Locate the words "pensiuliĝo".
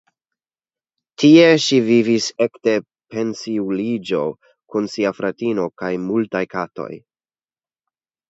3.15-4.23